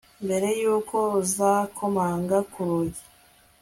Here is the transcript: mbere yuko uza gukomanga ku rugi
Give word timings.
mbere 0.25 0.47
yuko 0.61 0.97
uza 1.21 1.51
gukomanga 1.67 2.37
ku 2.51 2.59
rugi 2.67 3.03